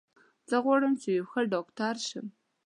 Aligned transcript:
زه 0.49 0.57
غواړم 0.65 0.93
چې 1.01 1.09
یو 1.17 1.25
ښه 1.31 1.41
ډاکټر 1.53 1.95
شم 2.07 2.25